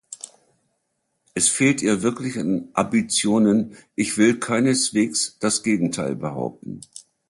Es 1.35 1.47
fehlt 1.47 1.83
ihr 1.83 2.01
wirklich 2.01 2.39
an 2.39 2.69
Ambitionen, 2.73 3.77
ich 3.93 4.17
will 4.17 4.39
keineswegs 4.39 5.37
das 5.37 5.61
Gegenteil 5.61 6.15
behaupten. 6.15 6.81